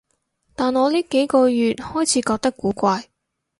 [0.55, 3.05] 但我呢幾個月開始覺得古怪